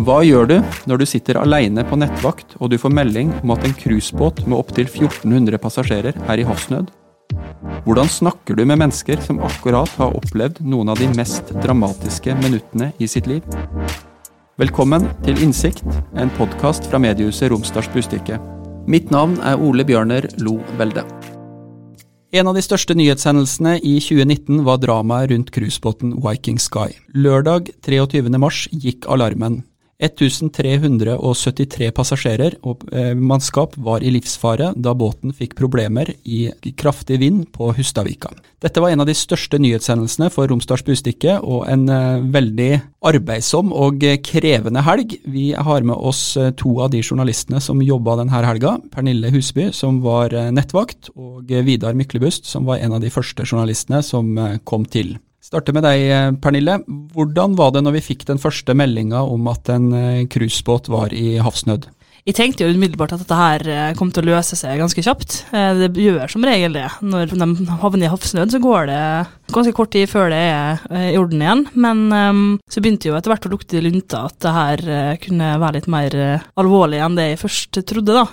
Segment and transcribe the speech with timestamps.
[0.00, 0.54] Hva gjør du
[0.88, 4.56] når du sitter alene på nettvakt og du får melding om at en cruisebåt med
[4.56, 6.88] opptil 1400 passasjerer er i havsnød?
[7.84, 12.94] Hvordan snakker du med mennesker som akkurat har opplevd noen av de mest dramatiske minuttene
[12.96, 13.44] i sitt liv?
[14.60, 15.84] Velkommen til Innsikt,
[16.16, 18.40] en podkast fra mediehuset Romsdals Bustikke.
[18.88, 21.04] Mitt navn er Ole Bjørner Lo Velde.
[22.32, 26.94] En av de største nyhetshendelsene i 2019 var dramaet rundt cruisebåten Viking Sky.
[27.12, 28.30] Lørdag 23.
[28.40, 29.66] mars gikk alarmen.
[30.00, 36.48] 1373 passasjerer og eh, mannskap var i livsfare da båten fikk problemer i
[36.80, 38.32] kraftig vind på Hustadvika.
[38.60, 42.70] Dette var en av de største nyhetshendelsene for Romsdals Bustikke, og en eh, veldig
[43.10, 45.16] arbeidsom og krevende helg.
[45.28, 48.78] Vi har med oss eh, to av de journalistene som jobba denne helga.
[48.92, 54.02] Pernille Husby, som var nettvakt, og Vidar Myklebust, som var en av de første journalistene
[54.04, 54.32] som
[54.64, 56.80] kom til starte med deg, eh, Pernille.
[57.14, 61.14] Hvordan var det når vi fikk den første meldinga om at en eh, cruisebåt var
[61.16, 61.88] i havsnød?
[62.28, 65.40] Jeg tenkte jo umiddelbart at dette her eh, kom til å løse seg ganske kjapt.
[65.50, 66.86] Det gjør som regel det.
[67.00, 67.48] Når de
[67.80, 69.04] havner i havsnød, så går det
[69.54, 71.64] ganske kort tid før det er i orden igjen.
[71.74, 74.84] Men um, så begynte jo etter hvert å lukte lunta at det her
[75.22, 76.16] kunne være litt mer
[76.60, 78.16] alvorlig enn det jeg først trodde.
[78.16, 78.24] da.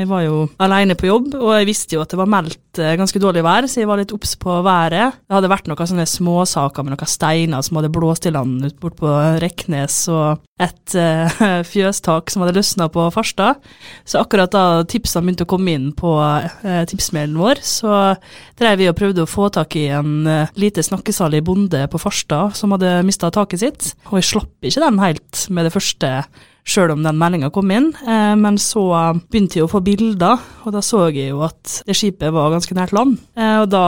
[0.00, 2.94] Jeg var jo alene på jobb, og jeg visste jo at det var meldt Eh,
[2.96, 5.18] ganske dårlig vær, så jeg var litt obs på været.
[5.26, 8.78] Det hadde vært noen sånne småsaker med noen steiner som hadde blåst i land ut
[8.80, 9.10] bort på
[9.42, 13.60] Reknes, og et uh, fjøstak som hadde løsna på Farstad.
[14.08, 18.14] Så akkurat da tipsene begynte å komme inn på uh, tipsmailen vår, så
[18.60, 22.56] drev vi og prøvde å få tak i en uh, lite snakkesalig bonde på Farstad
[22.58, 26.14] som hadde mista taket sitt, og jeg slapp ikke den helt med det første
[26.62, 27.90] sjøl om den meldinga kom inn.
[28.06, 28.84] Eh, men så
[29.30, 32.76] begynte jeg å få bilder, og da så jeg jo at det skipet var ganske
[32.78, 33.18] nært land.
[33.36, 33.84] Eh, og da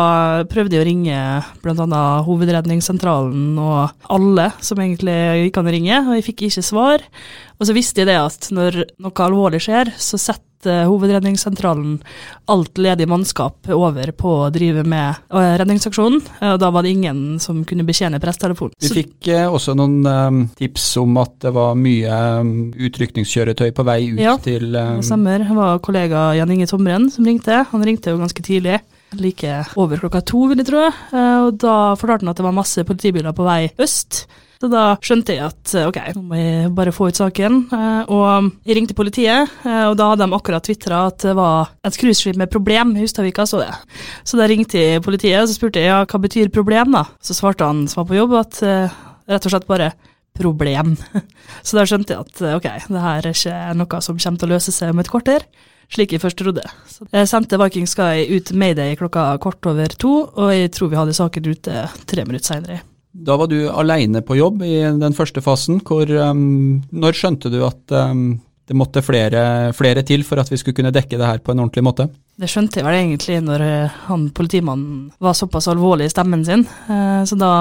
[0.50, 1.18] prøvde jeg å ringe
[1.62, 2.02] bl.a.
[2.26, 7.06] Hovedredningssentralen og alle som egentlig gikk an å ringe, og jeg fikk ikke svar.
[7.60, 11.98] Og så visste jeg det at når noe alvorlig skjer, så setter Hovedredningssentralen
[12.50, 16.22] alt ledig mannskap over på å drive med uh, redningsaksjonen.
[16.52, 18.74] Og da var det ingen som kunne betjene presstelefonen.
[18.80, 22.18] Vi fikk også noen tips om at det var mye
[22.88, 25.44] utrykningskjøretøy på vei ut ja, til Ja, det stemmer.
[25.44, 27.64] Det var kollega Jan Inge Tomren som ringte.
[27.70, 28.80] Han ringte jo ganske tidlig
[29.18, 30.86] like over klokka to, vil jeg tro.
[31.14, 34.24] Og da fortalte han at det var masse politibiler på vei øst.
[34.62, 37.58] Så da skjønte jeg at ok, nå må jeg bare få ut saken.
[37.74, 41.74] Eh, og jeg ringte politiet, eh, og da hadde de akkurat tvitra at det var
[41.84, 43.70] et cruiseskip med problem i Hustadvika, så det.
[44.24, 47.04] Så da ringte jeg politiet og så spurte jeg ja, hva betyr problem, da.
[47.24, 48.98] Så svarte han som var på jobb at eh,
[49.30, 49.92] rett og slett bare
[50.34, 50.96] problem.
[51.66, 54.56] Så da skjønte jeg at ok, det her er ikke noe som kommer til å
[54.56, 55.46] løse seg om et kvarter
[55.94, 56.64] slik jeg først trodde.
[56.90, 60.98] Så jeg sendte Viking Sky ut Mayday klokka kvart over to, og jeg tror vi
[60.98, 62.80] hadde saken ute tre minutter seinere.
[63.14, 65.78] Da var du alene på jobb i den første fasen.
[65.86, 70.58] Hvor, um, når skjønte du at um, det måtte flere, flere, til for at vi
[70.58, 72.08] skulle kunne dekke det her på en ordentlig måte?
[72.40, 76.64] Det skjønte jeg vel egentlig når eh, han politimannen var såpass alvorlig i stemmen sin.
[76.88, 77.52] Uh, så da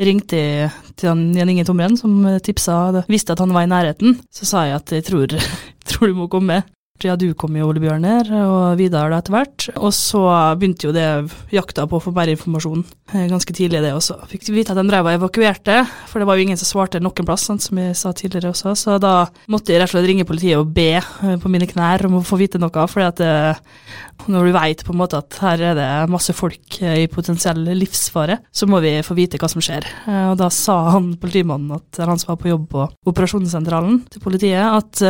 [0.00, 0.68] ringte jeg
[1.00, 4.18] til han, Jan Inge Tomren, som tipsa, visste at han var i nærheten.
[4.32, 5.38] Så sa jeg at jeg tror,
[5.88, 6.60] tror du må komme.
[7.00, 9.64] Ja, du kom jo, Ole Bjørner, og Vidar etter hvert.
[9.80, 10.20] Og så
[10.60, 11.06] begynte jo det
[11.54, 12.82] jakta på å få mer informasjon
[13.14, 14.18] eh, ganske tidlig, det også.
[14.28, 15.78] Fikk vite at de drev og evakuerte,
[16.10, 18.74] for det var jo ingen som svarte noen plass, sant, som jeg sa tidligere også.
[18.76, 19.14] Så da
[19.48, 22.26] måtte jeg rett og slett ringe politiet og be eh, på mine knær om å
[22.26, 25.62] få vite noe, fordi at det, eh, når du veit på en måte at her
[25.70, 29.86] er det masse folk i potensiell livsfare, så må vi få vite hva som skjer.
[30.28, 34.60] Og da sa han politimannen, at han som var på jobb på operasjonssentralen til politiet,
[34.60, 35.00] at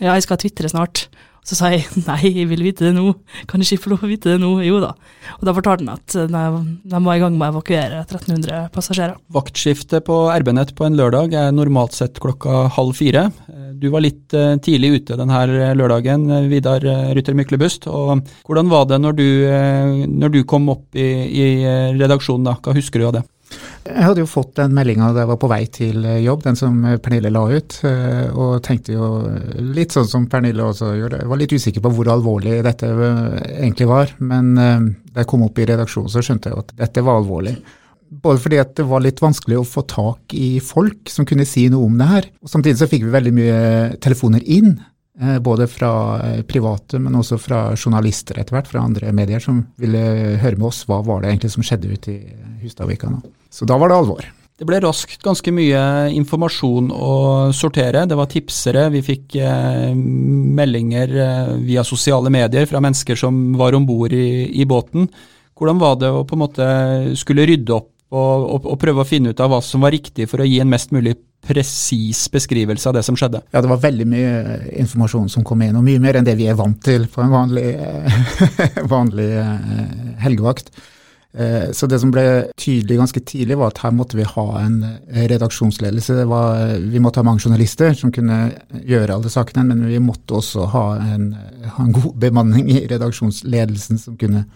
[0.00, 1.06] ja, jeg skal tvitre snart.
[1.44, 3.10] Så sa jeg nei, jeg vil vite det nå.
[3.50, 4.54] Kan ikke få lov å vite det nå?
[4.64, 4.94] Jo da.
[5.36, 6.44] Og da fortalte han at de,
[6.88, 9.18] de var i gang med å evakuere 1300 passasjerer.
[9.34, 13.26] Vaktskiftet på RB-nett på en lørdag er normalt sett klokka halv fire.
[13.76, 16.84] Du var litt eh, tidlig ute denne lørdagen, Vidar
[17.14, 17.90] Rytter Myklebust.
[17.92, 21.46] Og hvordan var det når du, eh, når du kom opp i, i
[22.00, 22.56] redaksjonen da?
[22.64, 23.26] Hva husker du av det?
[23.84, 26.78] Jeg hadde jo fått den meldinga da jeg var på vei til jobb, den som
[27.04, 29.08] Pernille la ut, eh, og tenkte jo
[29.76, 31.20] litt sånn som Pernille også gjorde.
[31.22, 32.90] Jeg var litt usikker på hvor alvorlig dette
[33.58, 37.04] egentlig var, men eh, da jeg kom opp i redaksjonen så skjønte jeg at dette
[37.04, 37.58] var alvorlig.
[38.24, 41.66] Både fordi at det var litt vanskelig å få tak i folk som kunne si
[41.72, 42.28] noe om det her.
[42.44, 43.62] Og samtidig så fikk vi veldig mye
[44.04, 44.76] telefoner inn
[45.20, 49.60] Eh, både fra eh, private, men også fra journalister etter hvert, fra andre medier, som
[49.78, 50.00] ville
[50.42, 52.16] høre med oss hva var det egentlig som skjedde ute i
[52.64, 53.12] Hustadvika.
[53.52, 54.32] Så da var det alvor.
[54.54, 55.78] Det ble raskt ganske mye
[56.14, 57.14] informasjon å
[57.50, 58.04] sortere.
[58.06, 63.74] Det var tipsere, vi fikk eh, meldinger eh, via sosiale medier fra mennesker som var
[63.74, 65.08] om bord i, i, båten.
[65.58, 66.68] Hvordan var det å på en måte
[67.18, 70.28] skulle rydde opp og, og, og, prøve å finne ut av hva som var riktig
[70.30, 73.42] for å gi en mest mulig presis beskrivelse av det som skjedde.
[73.50, 76.46] Ja, det var veldig mye informasjon som kom inn, og mye mer enn det vi
[76.46, 77.72] er vant til på en vanlig,
[78.94, 79.32] vanlig
[80.22, 80.70] helgevakt.
[81.34, 82.24] Eh, så det som ble
[82.60, 86.20] tydelig ganske tidlig, var at her måtte vi ha en eh, redaksjonsledelse.
[86.30, 88.38] Var, vi måtte ha mange journalister som kunne
[88.86, 91.32] gjøre alle sakene, men vi måtte også ha en,
[91.66, 94.46] ha en god bemanning i redaksjonsledelsen som kunne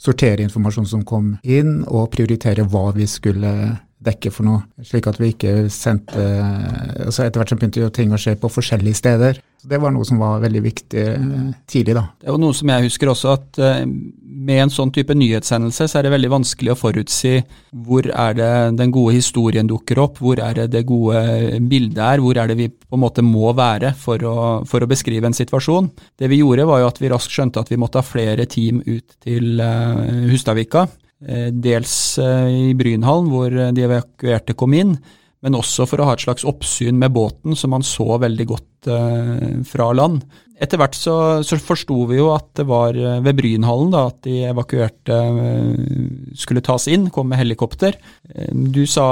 [0.00, 3.52] sortere informasjon som kom inn, og prioritere hva vi skulle
[4.00, 6.22] dekke for noe, slik at vi ikke sendte
[7.04, 9.40] altså Etter hvert så begynte jo ting å skje på forskjellige steder.
[9.60, 11.98] Så Det var noe som var veldig viktig eh, tidlig.
[11.98, 12.06] da.
[12.16, 13.82] Det jo noe som jeg husker også, at eh,
[14.40, 17.34] med en sånn type nyhetshendelse så er det veldig vanskelig å forutsi
[17.84, 22.22] hvor er det den gode historien dukker opp, hvor er det det gode bildet er,
[22.24, 24.38] hvor er det vi på en måte må være for å,
[24.68, 25.90] for å beskrive en situasjon.
[26.18, 28.80] Det vi gjorde var jo at vi raskt skjønte at vi måtte ha flere team
[28.86, 30.88] ut til uh, Hustadvika.
[31.20, 34.94] Eh, dels eh, i Brynhallen, hvor eh, de evakuerte kom inn,
[35.40, 38.66] men også for å ha et slags oppsyn med båten, som man så veldig godt
[39.68, 40.22] fra land.
[40.60, 41.14] Etter hvert så,
[41.44, 45.16] så forsto vi jo at det var ved Brynhallen da, at de evakuerte
[46.36, 47.96] skulle tas inn, kom med helikopter.
[48.52, 49.06] Du sa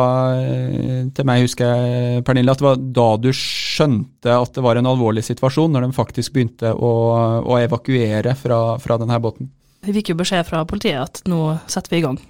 [1.16, 4.90] til meg, husker jeg, Pernille, at det var da du skjønte at det var en
[4.92, 6.92] alvorlig situasjon, når de faktisk begynte å,
[7.40, 9.48] å evakuere fra, fra denne båten.
[9.88, 12.20] Vi fikk jo beskjed fra politiet at nå setter vi i gang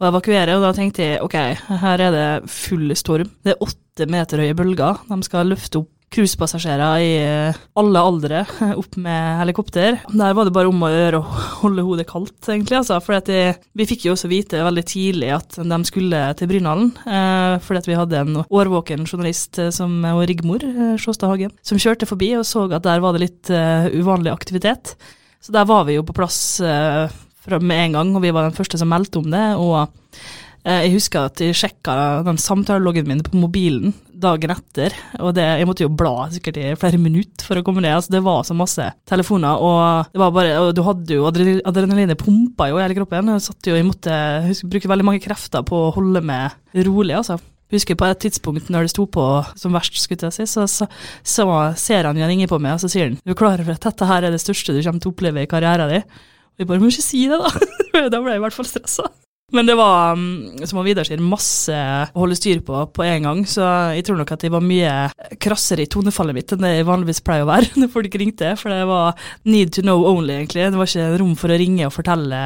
[0.00, 1.36] å evakuere, og da tenkte jeg ok,
[1.84, 3.30] her er det full storm.
[3.44, 5.04] Det er åtte meter høye bølger.
[5.10, 8.42] De skal løfte opp cruisepassasjerer i eh, alle aldre
[8.80, 9.98] opp med helikopter.
[10.12, 12.78] Der var det bare om å gjøre å holde hodet kaldt, egentlig.
[12.78, 16.92] Altså, for vi fikk jo også vite veldig tidlig at de skulle til Brynhallen.
[17.04, 21.80] Eh, fordi vi hadde en årvåken journalist eh, som og Rigmor eh, Sjåstad Hagen, som
[21.80, 24.94] kjørte forbi og så at der var det litt uh, uvanlig aktivitet.
[25.44, 27.06] Så der var vi jo på plass uh,
[27.60, 29.44] med en gang, og vi var den første som meldte om det.
[29.60, 33.94] Og uh, jeg husker at jeg sjekka den samtaleloggen min på mobilen
[34.24, 37.82] dagen etter, og det, jeg måtte jo bla sikkert i flere minutter for å komme
[37.84, 37.96] ned.
[37.96, 42.78] Altså, det var så masse telefoner, og, bare, og du hadde jo adrenalinet pumpa jo
[42.78, 43.34] i hele kroppen.
[43.34, 46.54] Jeg, jo, jeg måtte husker, bruke veldig mange krefter på å holde meg
[46.86, 47.40] rolig, altså
[47.74, 49.24] husker på et tidspunkt når det sto på
[49.58, 50.88] som verst, skulle jeg si, så, så,
[51.26, 51.46] så
[51.80, 54.08] ser han ringer på meg, og så sier han du er klar over at dette
[54.08, 56.06] her er det største du kommer til å oppleve i karrieren din?
[56.58, 58.08] Jeg bare må ikke si det, da.
[58.12, 59.10] da ble jeg i hvert fall stressa.
[59.54, 63.42] Men det var, mm, som Vidar sier, masse å holde styr på på en gang,
[63.46, 64.94] så jeg tror nok at jeg var mye
[65.42, 68.74] krassere i tonefallet mitt enn det jeg vanligvis pleier å være når folk ringte, for
[68.74, 70.70] det var need to know only, egentlig.
[70.72, 72.40] Det var ikke rom for å ringe og fortelle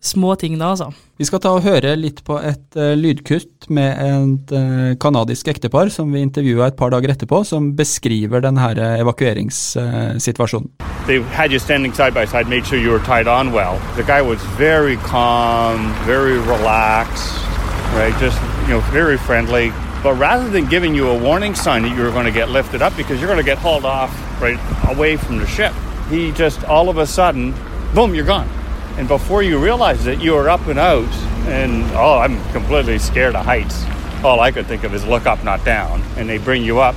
[0.00, 0.92] småting da, altså.
[1.18, 5.90] Vi skal ta og høre litt på et uh, lydkutt med et uh, kanadisk ektepar
[5.90, 8.68] som vi intervjua et par dager etterpå, som beskriver denne
[9.00, 10.70] evakueringssituasjonen.
[10.78, 13.80] Uh, They had you standing side by side, made sure you were tied on well.
[13.96, 17.34] The guy was very calm, very relaxed,
[17.94, 18.14] right?
[18.20, 19.72] Just, you know, very friendly.
[20.02, 22.82] But rather than giving you a warning sign that you were going to get lifted
[22.82, 24.58] up because you're going to get hauled off right
[24.88, 25.72] away from the ship,
[26.08, 27.52] he just all of a sudden,
[27.94, 28.48] boom, you're gone.
[28.98, 31.08] And before you realize it, you are up and out.
[31.46, 33.84] And oh, I'm completely scared of heights.
[34.24, 36.02] All I could think of is look up, not down.
[36.16, 36.96] And they bring you up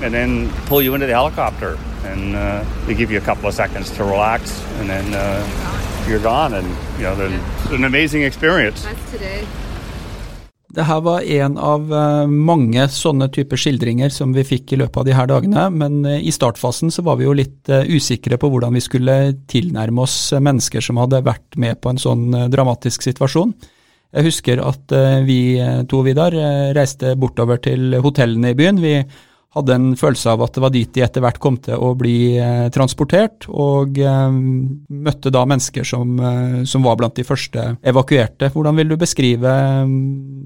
[0.00, 1.76] and then pull you into the helicopter.
[2.04, 4.64] And uh, they give you a couple of seconds to relax.
[4.74, 6.54] And then uh, you're gone.
[6.54, 8.84] And, you know, it's an amazing experience.
[8.84, 9.44] That's today.
[10.70, 15.00] Det her var en av eh, mange sånne typer skildringer som vi fikk i løpet
[15.02, 18.38] av de her dagene, men eh, i startfasen så var vi jo litt eh, usikre
[18.38, 19.16] på hvordan vi skulle
[19.50, 23.54] tilnærme oss mennesker som hadde vært med på en sånn dramatisk situasjon.
[24.14, 24.90] Jeg husker at
[25.22, 25.54] vi
[25.86, 26.34] to, Vidar,
[26.74, 28.80] reiste bortover til hotellene i byen.
[28.82, 28.96] Vi
[29.56, 32.36] hadde en følelse av at det var dit de etter hvert kom til å bli
[32.38, 38.52] eh, transportert, og eh, møtte da mennesker som, eh, som, var blant de første evakuerte.
[38.54, 39.54] Hvordan vil du beskrive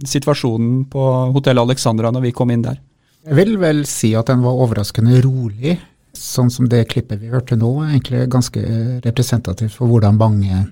[0.09, 2.81] situasjonen på Hotell Alexandra når vi kom inn der?
[3.25, 5.79] Jeg vil vel si at den var overraskende rolig.
[6.15, 8.61] Sånn som det klippet vi hørte nå, er egentlig ganske
[9.05, 10.67] representativt for hvordan mange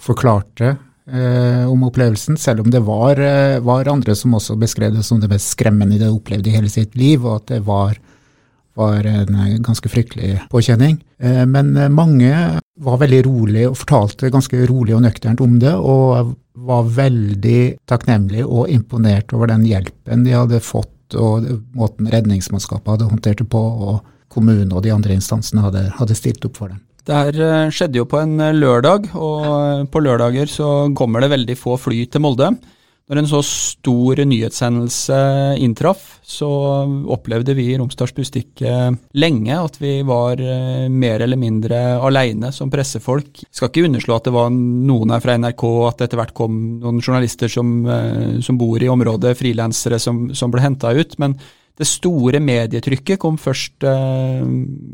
[0.00, 0.74] forklarte
[1.12, 5.20] eh, om opplevelsen, selv om det var, eh, var, andre som også beskrev det som
[5.20, 7.98] det mest skremmende de opplevde i hele sitt liv, og at det var,
[8.78, 11.00] var en eh, ganske fryktelig påkjenning.
[11.18, 15.74] Eh, men eh, mange var veldig rolig og fortalte ganske rolig og nøkternt om det,
[15.74, 22.94] og var veldig takknemlige og imponert over den hjelpen de hadde fått, og måten redningsmannskapet
[22.94, 24.00] hadde håndtert det på, og
[24.30, 26.78] kommunen og de andre instansene hadde, hadde stilt opp for dem.
[27.06, 31.24] Det her eh, skjedde jo på en eh, lørdag, og eh, på lørdager så kommer
[31.24, 32.52] det veldig få fly til Molde.
[33.10, 35.16] Når en så stor nyhetshendelse
[35.58, 36.46] inntraff, så
[37.10, 38.74] opplevde vi i Romsdals Bustikke
[39.18, 40.38] lenge at vi var
[40.94, 43.42] mer eller mindre aleine som pressefolk.
[43.42, 46.36] Jeg Skal ikke underslå at det var noen her fra NRK, at det etter hvert
[46.38, 47.82] kom noen journalister som,
[48.46, 51.18] som bor i området, frilansere som, som ble henta ut.
[51.18, 51.34] men
[51.78, 54.42] Det store medietrykket kom først eh,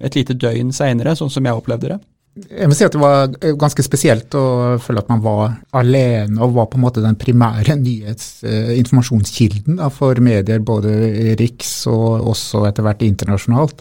[0.07, 2.01] et lite døgn seinere, sånn som jeg opplevde det.
[2.37, 6.53] Jeg må si at det var ganske spesielt å føle at man var alene og
[6.59, 10.93] var på en måte den primære nyhetsinformasjonskilden for medier, både
[11.41, 13.81] riks og også etter hvert internasjonalt.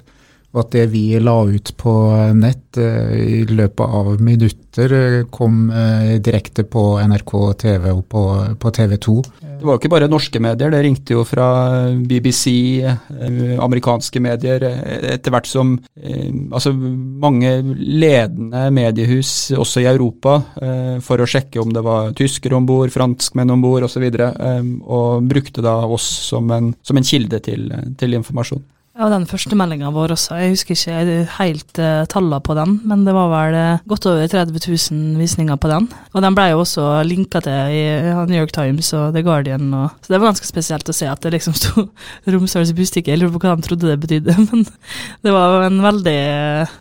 [0.55, 1.93] Og at det vi la ut på
[2.39, 8.21] nett eh, i løpet av minutter eh, kom eh, direkte på NRK TV og på,
[8.61, 9.15] på TV 2.
[9.43, 11.47] Det var jo ikke bare norske medier, det ringte jo fra
[12.05, 12.83] BBC,
[13.63, 14.61] amerikanske medier,
[15.15, 20.35] etter hvert som altså mange ledende mediehus også i Europa
[21.07, 24.61] for å sjekke om det var tyskere om bord, franskmenn om bord osv., og, så
[24.99, 28.61] og brukte da oss som en, som en kilde til, til informasjon.
[28.95, 30.37] Ja, den første meldinga vår også.
[30.39, 34.29] Jeg husker ikke helt uh, tallene på den, men det var vel uh, godt over
[34.31, 35.89] 30 000 visninger på den.
[36.15, 39.67] Og den ble jo også linka til i uh, New York Times og The Guardian.
[39.75, 41.89] Og, så det var ganske spesielt å se at det liksom sto
[42.23, 43.11] Romsdals Bustikke.
[43.11, 44.63] Jeg lurer på hva de trodde det betydde, men
[45.27, 46.15] det var en veldig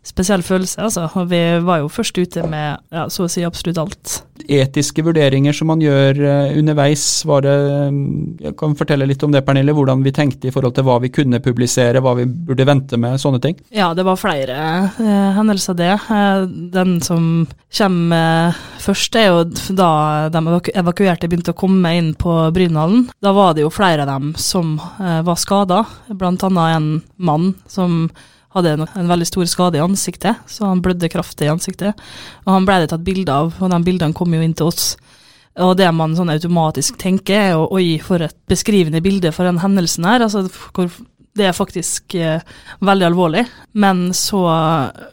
[0.06, 1.08] spesiell følelse, altså.
[1.18, 4.20] Og vi var jo først ute med ja, så å si absolutt alt.
[4.44, 6.18] Etiske vurderinger som man gjør
[6.58, 7.54] underveis, var det
[8.42, 9.72] Jeg kan fortelle litt om det, Pernille.
[9.74, 13.20] Hvordan vi tenkte i forhold til hva vi kunne publisere hva vi burde vente med,
[13.22, 13.56] sånne ting?
[13.74, 14.58] Ja, det var flere
[14.98, 15.92] eh, hendelser, det.
[15.94, 17.46] Eh, den som
[17.78, 19.44] kommer eh, først, er jo
[19.78, 19.90] da
[20.34, 20.42] de
[20.74, 23.08] evakuerte begynte å komme inn på Brynhallen.
[23.24, 28.08] Da var det jo flere av dem som eh, var skada, annet en mann som
[28.54, 32.04] hadde en, en, veldig stor skade i ansiktet, så han blødde kraftig i ansiktet.
[32.46, 34.94] Og han ble det tatt bilde av, og de bildene kom jo inn til oss.
[35.62, 39.60] Og det man sånn automatisk tenker, er jo oi, for et beskrivende bilde for den
[39.62, 40.24] hendelsen her.
[40.26, 40.90] Altså hvor
[41.34, 42.42] det er faktisk eh,
[42.82, 43.44] veldig alvorlig.
[43.78, 44.42] Men så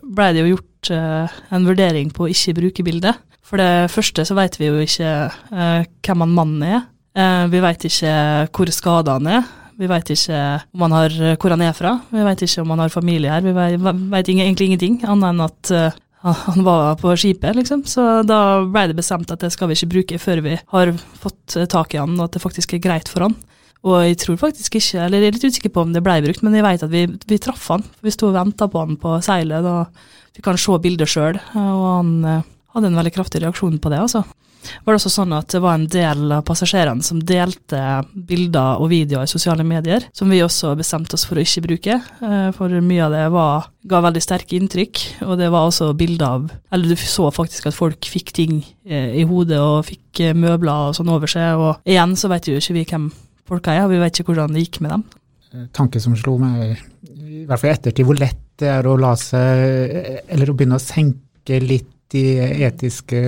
[0.02, 3.22] ble det jo gjort eh, en vurdering på å ikke bruke bildet.
[3.46, 6.84] For det første så vet vi jo ikke eh, hvem han mannen er.
[7.18, 8.14] Eh, vi vet ikke
[8.56, 9.50] hvor skada han er.
[9.82, 11.96] Vi vet ikke han har, hvor han er fra.
[12.14, 13.42] Vi vet ikke om han har familie her.
[13.42, 17.82] Vi vet egentlig ingenting, annet enn at uh, han var på skipet, liksom.
[17.90, 21.58] Så da ble det bestemt at det skal vi ikke bruke før vi har fått
[21.72, 23.38] tak i han, og at det faktisk er greit for han.
[23.82, 26.44] Og jeg tror faktisk ikke, eller jeg er litt usikker på om det ble brukt,
[26.46, 27.86] men jeg vet at vi, vi traff han.
[28.06, 31.88] Vi sto og venta på han på seilet, da fikk han se bildet sjøl, og
[31.88, 32.44] han eh,
[32.76, 34.22] hadde en veldig kraftig reaksjon på det, altså.
[34.62, 37.82] Var det også sånn at det var en del av passasjerene som delte
[38.14, 41.98] bilder og videoer i sosiale medier, som vi også bestemte oss for å ikke bruke,
[41.98, 46.28] eh, for mye av det var, ga veldig sterke inntrykk, og det var også bilder
[46.28, 50.92] av Eller du så faktisk at folk fikk ting eh, i hodet og fikk møbler
[50.92, 53.10] og sånn over seg, og igjen så vet jo ikke vi hvem
[53.50, 55.08] folka er, og vi vet ikke hvordan det gikk med dem.
[55.52, 56.78] Eh, tanke som slo meg,
[57.10, 60.78] i hvert fall i ettertid, hvor lett det er å la seg Eller å begynne
[60.78, 62.26] å senke litt de
[62.68, 63.22] etiske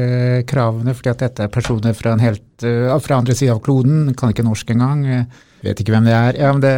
[0.50, 4.34] kravene, fordi at dette er personer fra, helt, eh, fra andre sida av kloden, kan
[4.34, 5.26] ikke norsk engang.
[5.64, 6.38] Vet ikke hvem det er.
[6.42, 6.74] Ja, det,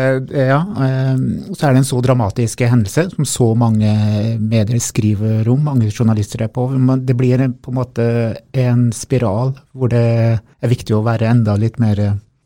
[0.45, 0.59] ja.
[0.85, 1.15] Eh,
[1.57, 3.89] så er det en så dramatisk hendelse som så mange
[4.37, 6.67] medier skriver om, mange journalister er på.
[7.01, 8.07] Det blir på en måte
[8.53, 12.03] en spiral hvor det er viktig å være enda litt mer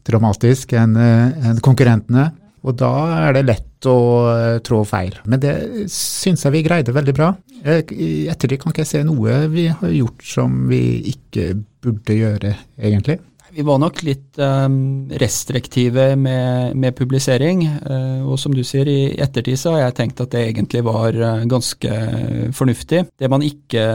[0.08, 2.30] dramatisk enn eh, en konkurrentene.
[2.66, 2.92] Og da
[3.28, 4.00] er det lett å
[4.34, 5.16] eh, trå feil.
[5.30, 5.56] Men det
[5.94, 7.32] syns jeg vi greide veldig bra.
[7.60, 11.52] I ettertid kan ikke jeg se noe vi har gjort som vi ikke
[11.84, 13.20] burde gjøre, egentlig.
[13.50, 17.64] Vi var nok litt um, restriktive med, med publisering.
[17.82, 21.18] Uh, og som du sier, i ettertid så har jeg tenkt at det egentlig var
[21.18, 21.96] uh, ganske
[22.56, 23.02] fornuftig.
[23.20, 23.86] Det man ikke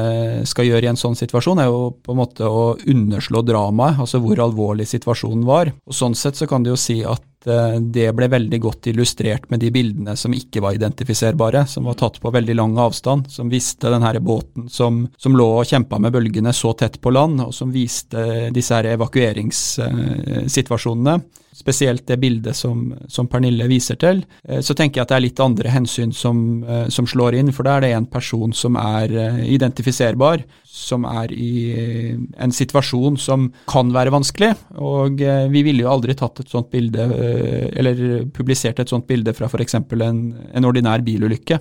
[0.50, 4.20] skal gjøre i en sånn situasjon, er jo på en måte å underslå dramaet, altså
[4.24, 5.70] hvor alvorlig situasjonen var.
[5.86, 7.33] Og Sånn sett så kan du jo si at Eh,
[7.80, 12.16] det ble veldig godt illustrert med de bildene som ikke var identifiserbare, som var tatt
[12.22, 16.52] på veldig lang avstand, som viste denne båten som, som lå og kjempa med bølgene
[16.56, 21.14] så tett på land, og som viste disse her evakueringssituasjonene
[21.54, 25.26] spesielt det bildet som, som, Pernille viser til, eh, så tenker jeg at det er
[25.28, 27.52] litt andre hensyn som, eh, som slår inn.
[27.54, 29.14] For da er det en person som er
[29.46, 30.44] identifiserbar,
[30.74, 34.50] som er i eh, en situasjon som kan være vanskelig.
[34.82, 39.06] Og eh, vi ville jo aldri tatt et sånt bilde, eh, eller publisert et sånt
[39.06, 39.78] bilde fra f.eks.
[39.78, 41.60] En, en ordinær bilulykke.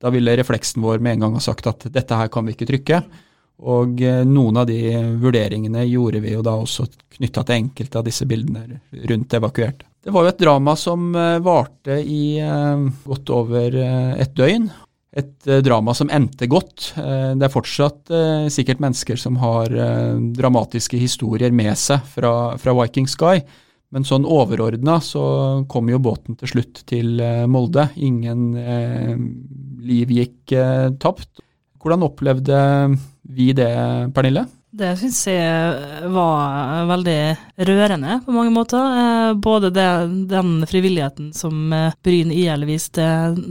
[0.00, 2.70] Da ville refleksen vår med en gang ha sagt at dette her kan vi ikke
[2.72, 3.02] trykke.
[3.62, 4.80] Og noen av de
[5.22, 9.86] vurderingene gjorde vi jo da også knytta til enkelte av disse bildene rundt evakuerte.
[10.04, 12.34] Det var jo et drama som varte i
[13.06, 14.66] godt over et døgn,
[15.14, 16.92] et eh, drama som endte godt.
[16.98, 19.70] Eh, det er fortsatt eh, sikkert mennesker som har
[20.34, 23.44] dramatiske historier med seg fra, fra Viking Sky.
[23.94, 25.24] Men sånn overordna så
[25.70, 27.86] kom jo båten til slutt til Molde.
[27.94, 29.14] Ingen eh,
[29.86, 31.44] liv gikk eh, tapt.
[31.78, 32.58] Hvordan opplevde
[33.24, 33.72] vi det,
[34.14, 34.46] Pernille?
[34.74, 37.18] Det syns jeg var veldig
[37.68, 38.96] rørende på mange måter.
[38.98, 39.84] Eh, både det,
[40.32, 43.04] den frivilligheten som eh, Bryn IL viste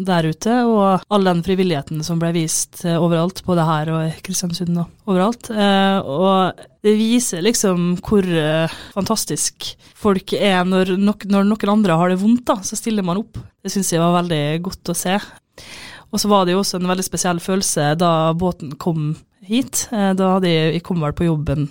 [0.03, 4.17] der ute, og all den frivilligheten som ble vist eh, overalt, både her og i
[4.25, 5.47] Kristiansund og overalt.
[5.53, 8.27] Og det viser liksom hvor
[8.91, 13.23] fantastisk folk er når, nok, når noen andre har det vondt, da, så stiller man
[13.23, 13.39] opp.
[13.63, 15.15] Det syns jeg var veldig godt å se.
[16.13, 19.87] Og så var det jo også en veldig spesiell følelse da båten kom hit.
[19.91, 21.67] Eh, da hadde jeg, jeg kom vel på jobben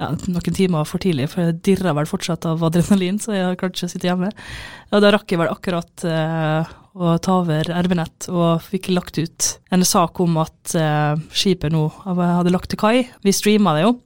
[0.00, 3.76] ja, noen timer for tidlig, for jeg dirra vel fortsatt av adrenalin, så jeg klarte
[3.76, 4.30] ikke å sitte hjemme.
[4.90, 9.50] Og da rakk jeg vel akkurat eh, å ta over RB-nett og fikk lagt ut
[9.70, 12.96] en sak om at eh, skipet nå hadde lagt til kai.
[13.26, 13.98] Vi streama det jo.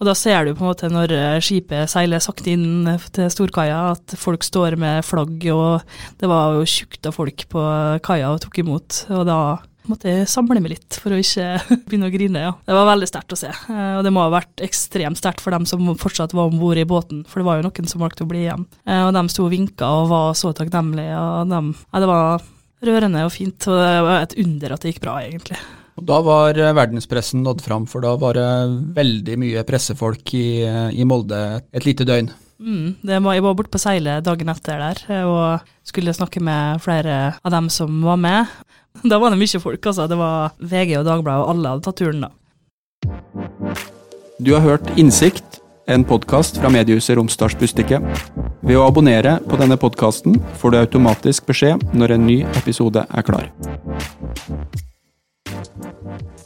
[0.00, 3.90] Og da ser du på en måte når eh, skipet seiler sakte inn til storkaia,
[3.92, 5.82] at folk står med flagg, og
[6.20, 7.64] det var jo tjukt av folk på
[8.06, 9.02] kaia og tok imot.
[9.12, 9.40] Og da
[9.90, 11.48] måtte jeg samle meg litt for å ikke
[11.88, 12.44] begynne å grine.
[12.46, 12.52] ja.
[12.64, 15.52] Det var veldig sterkt å se, eh, og det må ha vært ekstremt sterkt for
[15.52, 18.24] dem som fortsatt var om bord i båten, for det var jo noen som valgte
[18.24, 18.64] å bli igjen.
[18.86, 22.48] Eh, og de sto og vinka og var så takknemlige, og de, ja, det var
[22.88, 25.60] rørende og fint, og det var et under at det gikk bra, egentlig.
[26.00, 28.50] Og Da var eh, verdenspressen nådd fram, for da var det
[28.96, 30.64] veldig mye pressefolk i,
[30.96, 32.30] i Molde et lite døgn.
[32.60, 37.36] Mm, var, jeg var borte på seilet dagen etter der og skulle snakke med flere
[37.40, 38.50] av dem som var med.
[39.06, 40.08] Da var det mye folk, altså.
[40.10, 42.32] Det var VG og Dagbladet, og alle hadde tatt turen da.
[44.42, 48.02] Du har hørt Innsikt, en podkast fra mediehuset Romsdals Bustikke.
[48.66, 53.26] Ved å abonnere på denne podkasten får du automatisk beskjed når en ny episode er
[53.30, 53.50] klar.
[55.50, 56.39] Thank you.